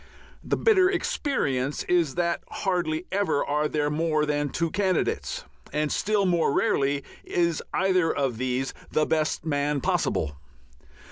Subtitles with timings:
[0.43, 6.25] The bitter experience is that hardly ever are there more than two candidates, and still
[6.25, 10.37] more rarely is either of these the best man possible.